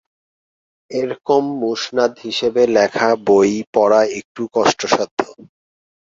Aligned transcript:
এরকম 0.91 1.43
মুসনাদ 1.61 2.13
হিসাবে 2.19 2.61
লেখা 2.75 3.09
বই 3.27 3.51
পড়া 3.73 4.01
একটু 4.19 4.41
কষ্টসাধ্য। 4.55 5.19